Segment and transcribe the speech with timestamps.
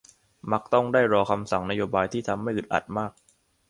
[0.51, 3.11] มักต้องได้รอคำสั่งนโยบายที่ทำให้อึดอัดมาก